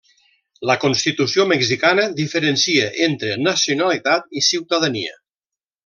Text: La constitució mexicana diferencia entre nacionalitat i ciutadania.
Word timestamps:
La 0.69 0.75
constitució 0.83 1.45
mexicana 1.51 2.05
diferencia 2.21 2.89
entre 3.11 3.37
nacionalitat 3.49 4.29
i 4.41 4.45
ciutadania. 4.51 5.17